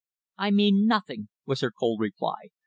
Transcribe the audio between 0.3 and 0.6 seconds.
"I